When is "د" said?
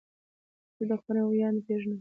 0.89-0.91